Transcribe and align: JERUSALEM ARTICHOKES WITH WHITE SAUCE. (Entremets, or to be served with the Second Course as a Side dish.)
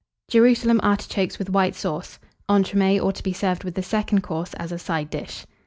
JERUSALEM 0.31 0.79
ARTICHOKES 0.81 1.37
WITH 1.37 1.51
WHITE 1.51 1.75
SAUCE. 1.75 2.17
(Entremets, 2.49 3.03
or 3.03 3.11
to 3.13 3.21
be 3.21 3.33
served 3.33 3.63
with 3.63 3.75
the 3.75 3.83
Second 3.83 4.21
Course 4.23 4.55
as 4.55 4.71
a 4.71 4.79
Side 4.79 5.11
dish.) 5.11 5.45